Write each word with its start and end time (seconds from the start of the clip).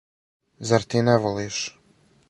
Зар 0.69 0.83
ти 0.89 1.03
не 1.09 1.15
волиш? 1.27 1.59